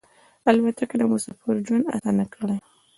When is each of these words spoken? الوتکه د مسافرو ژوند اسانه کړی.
الوتکه 0.49 0.95
د 0.99 1.03
مسافرو 1.13 1.63
ژوند 1.67 1.89
اسانه 1.95 2.25
کړی. 2.33 2.57